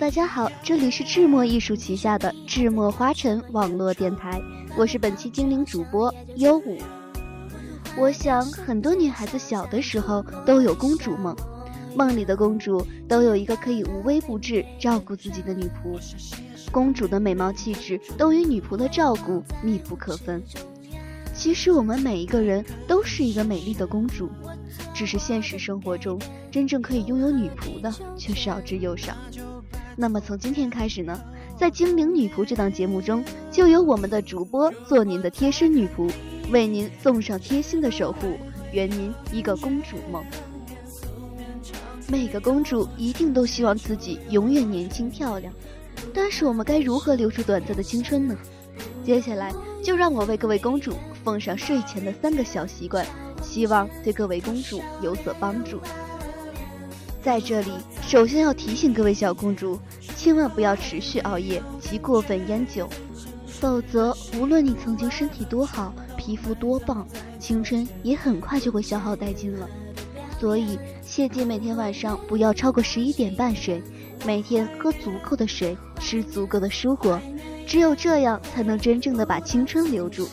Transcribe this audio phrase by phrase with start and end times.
[0.00, 4.40] 大家好，这里是智墨艺术旗下的智墨花城网络电台，
[4.74, 6.78] 我是本期精灵主播优舞。
[7.98, 11.36] 我想很多女孩子小的时候都有公主梦，
[11.94, 16.00] 梦里的公主都有一个可以无微不至照顾自己的女仆，
[16.72, 20.42] 公主的美貌气质都与女仆的照顾密不可分。
[21.34, 24.30] 其实我们每一个人都是一个美丽的公主，
[24.94, 26.18] 只是现实生活中
[26.50, 29.14] 真正可以拥有女仆的却少之又少。
[30.00, 31.20] 那么从今天开始呢，
[31.58, 36.10] 在《精灵女仆》这档节目中，就由我们的主播做您的贴身女仆，
[36.50, 38.38] 为您送上贴心的守护，
[38.72, 40.24] 圆您一个公主梦。
[42.08, 45.52] 每个公主一定都希望自己永远年轻漂亮，
[46.14, 48.34] 但是我们该如何留住短暂的青春呢？
[49.04, 49.52] 接下来
[49.82, 53.04] 就让我为各位公主奉上睡前的三个小习惯，
[53.42, 55.78] 希望对各位公主有所帮助。
[57.22, 59.78] 在这里，首先要提醒各位小公主，
[60.22, 62.86] 千万不要持续熬夜及过分烟酒，
[63.46, 69.66] 否则无论你曾经身体多好、皮肤多棒，青春也很快就会消耗殆尽了。
[70.38, 73.82] 所以，切记每天晚上不要超过十一点半睡，
[74.26, 77.18] 每天喝足够的水，吃足够的蔬果，
[77.66, 80.28] 只有这样才能真正的把青春留住。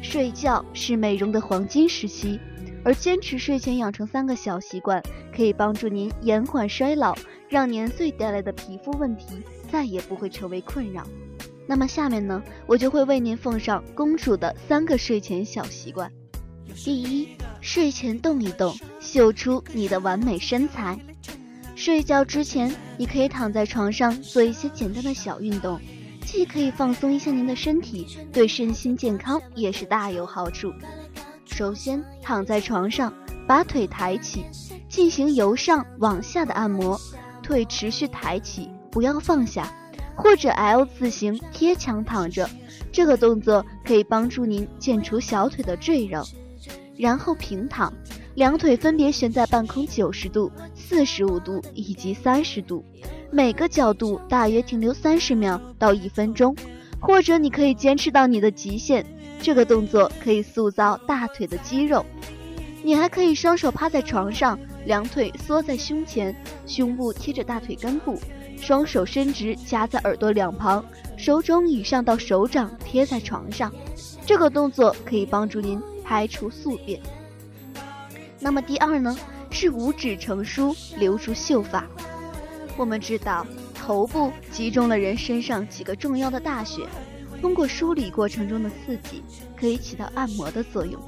[0.00, 2.40] 睡觉是美容的黄金时期。
[2.86, 5.02] 而坚持睡前养成三个小习惯，
[5.34, 7.14] 可以帮助您延缓衰老，
[7.48, 11.06] 让年岁带来的皮肤问题再也不会成为困扰。
[11.66, 16.10] 那么下面呢，我就会为您奉上公主的三个睡前小习惯。
[16.74, 17.28] 第一，
[17.60, 20.98] 睡前动一动，秀出你的完美身材。
[21.76, 25.80] 睡觉之前，你可以躺在床上做一些简单的小运动，
[26.24, 30.72] 既可以放松一下您的身体，对身心健康也是大有好处。
[31.46, 33.12] 首先，躺在床上，
[33.46, 34.44] 把腿抬起，
[34.88, 37.00] 进行由上往下的按摩，
[37.44, 39.72] 腿持续抬起，不要放下，
[40.16, 42.50] 或者 L 字形贴墙躺着。
[42.90, 46.24] 这个动作可以帮助您减除小腿的赘肉。
[46.96, 47.92] 然后平躺，
[48.34, 52.84] 两腿分别悬在半空九十度、四十五度以及三十度，
[53.32, 56.54] 每个角度大约停留三十秒到一分钟，
[57.00, 59.04] 或者你可以坚持到你的极限。
[59.42, 62.06] 这个动作可以塑造大腿的肌肉，
[62.84, 64.56] 你还可以双手趴在床上，
[64.86, 66.34] 两腿缩在胸前，
[66.66, 68.18] 胸部贴着大腿根部，
[68.58, 70.84] 双手伸直夹在耳朵两旁，
[71.16, 73.72] 手肘以上到手掌贴在床上。
[74.26, 77.00] 这个动作可以帮助您排除宿便。
[78.38, 79.16] 那么第二呢，
[79.50, 81.86] 是五指成梳，留住秀发。
[82.76, 86.82] 我们知道，头部集中了人身上几个重要的大穴。
[87.40, 89.22] 通过梳理过程中的刺激，
[89.56, 91.00] 可以起到按摩的作用。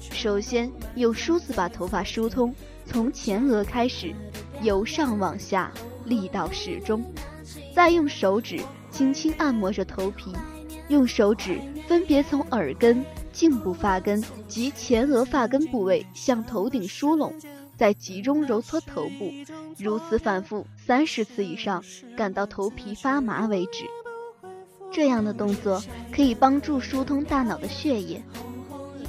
[0.00, 2.54] 首先用梳子把头发梳通，
[2.90, 4.14] 从前额开始，
[4.62, 5.70] 由上往下，
[6.06, 7.04] 力道适中。
[7.74, 8.58] 再用手指
[8.90, 10.32] 轻轻按摩着头皮，
[10.88, 17.34] 用手指分别从耳根、颈部发根及前额发根部位向头顶梳拢，
[17.76, 19.30] 再集中揉搓头部，
[19.76, 21.84] 如此反复三十次以上，
[22.16, 23.84] 感到头皮发麻为止。
[24.90, 28.22] 这样的动作可以帮助疏通大脑的血液，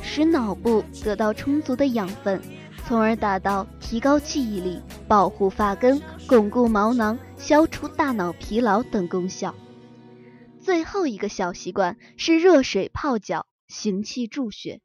[0.03, 2.41] 使脑部得到充足的养分，
[2.89, 9.53] 从而达到提高记忆力、保护发根、巩固毛囊、消除大脑疲劳等功效。
[10.59, 14.81] 最后一个小习惯是热水泡脚，行气助血。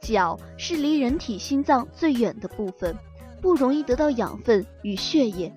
[0.00, 2.96] 脚是离人体心脏最远的部分，
[3.42, 5.52] 不容易得到养分与血液。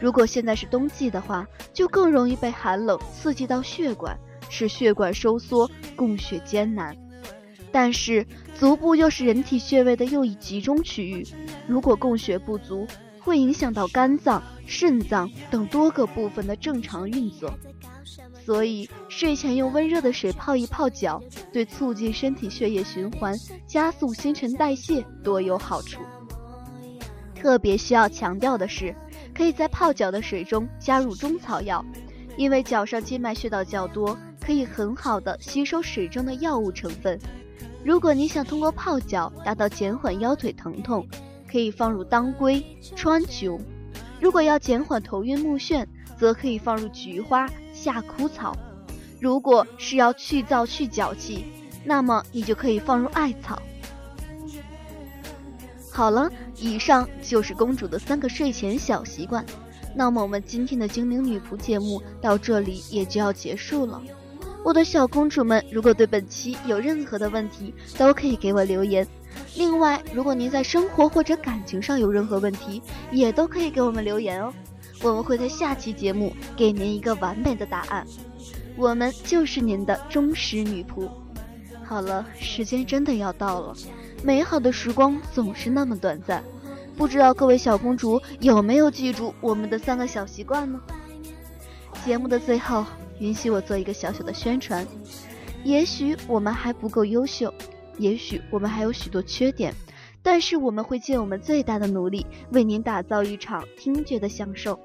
[0.00, 4.18] 如果现在是冬季的话，就更容易被寒冷刺激到血管，
[4.50, 6.96] 使血管收缩，供血艰难。
[7.74, 8.24] 但是
[8.56, 11.26] 足部又是人体穴位的又一集中区域，
[11.66, 12.86] 如果供血不足，
[13.18, 17.52] 会影响到肝脏、肾脏等多个部分的正常运作。
[18.44, 21.20] 所以睡前用温热的水泡一泡脚，
[21.52, 26.00] 对促进身体血液循环、加速新陈代谢多有好处。
[27.34, 28.94] 特别需要强调的是。
[29.34, 31.84] 可以在泡脚的水中加入中草药，
[32.36, 37.18] 因为脚上静脉穴道较多，可以很好的吸收水中的药物成分。
[37.82, 41.06] 如果你想通过泡脚达到减缓腰腿疼痛，
[41.50, 42.62] 可以放入当归、
[42.94, 43.58] 川穹；
[44.20, 45.86] 如果要减缓头晕目眩，
[46.18, 48.52] 则可以放入菊花、夏枯草；
[49.20, 51.44] 如果是要去燥去脚气，
[51.84, 53.60] 那么你就可以放入艾草。
[55.90, 59.44] 好了，以上就是公主的三个睡前小习惯。
[59.94, 64.02] 那么我们今天的精灵女仆节目到这里也就要结束了。
[64.64, 69.06] 我的小公主们，如果对本期有任何的问题，都可以给我留言。
[69.56, 72.80] 另外，如果您在生活或者感情上有任何问题，
[73.12, 74.50] 也都可以给我们留言哦。
[75.02, 78.06] 我们会在下期节目给您一个完美的答案。
[78.74, 81.10] 我们就是您的忠实女仆。
[81.84, 83.76] 好了，时间真的要到了，
[84.22, 86.42] 美好的时光总是那么短暂，
[86.96, 90.80] 不知道各位小公主有没有记住我们的三个小习惯呢？
[92.02, 92.86] 节目的最后，
[93.18, 94.86] 允许我做一个小小的宣传。
[95.62, 97.52] 也许我们还不够优秀，
[97.98, 99.72] 也许我们还有许多缺点，
[100.22, 104.78] 但是我们会尽我们最大的努力，为您打造一场听觉的享受。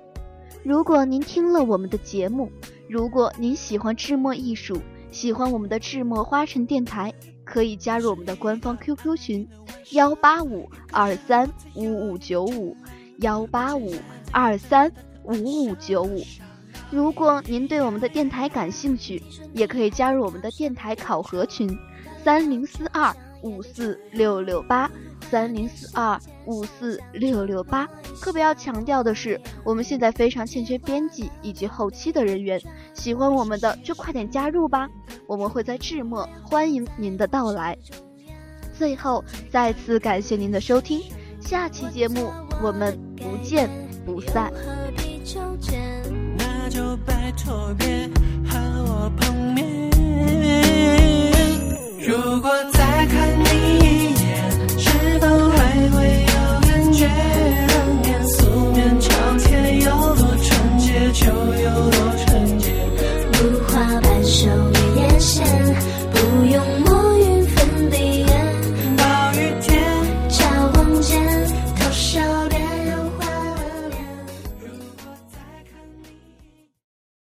[0.64, 2.52] 如果您听了我们的节目，
[2.88, 4.82] 如果您喜欢智墨艺术，
[5.12, 9.48] 喜欢我们的智墨花城电台，可以加入我们的官方 QQ 群：
[9.92, 12.76] 幺八五二三五五九五，
[13.20, 13.94] 幺八五
[14.32, 14.92] 二三
[15.24, 15.34] 五
[15.66, 16.22] 五九五。
[16.92, 19.22] 如果您对我们的电台感兴趣，
[19.54, 21.78] 也可以加入我们的电台考核群，
[22.24, 24.90] 三零四二五四六六八，
[25.30, 27.88] 三零四二五四六六八。
[28.20, 32.60] 特别要强调的是，我们现在非常欠缺编辑以及后期的人员，
[32.94, 34.90] 喜欢我们的就快点加入吧，
[35.28, 37.78] 我们会在致末欢迎您的到来。
[38.74, 41.02] 最后，再次感谢您的收听，
[41.40, 42.32] 下期节目
[42.64, 43.70] 我们不见
[44.06, 44.52] 不散。
[46.70, 47.88] 就拜托别
[48.48, 50.99] 和我碰面。